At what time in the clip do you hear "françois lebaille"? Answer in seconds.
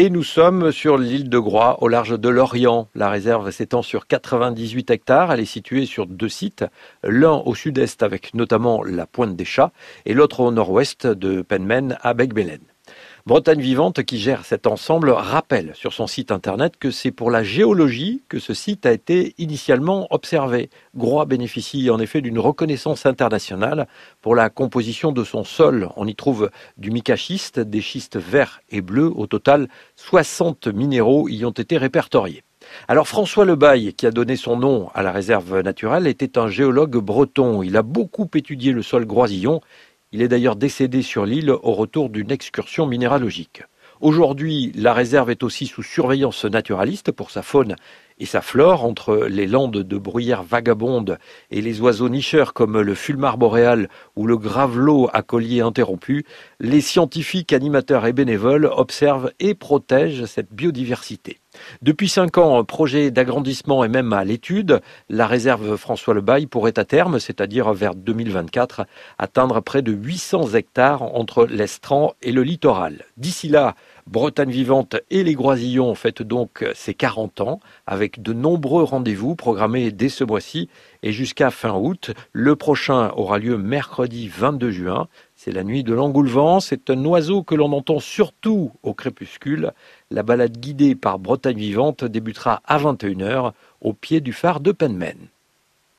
33.08-33.92, 65.76-66.46